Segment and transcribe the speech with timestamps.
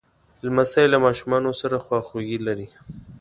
[0.45, 2.67] لمسی له ماشومانو سره خواخوږي لري.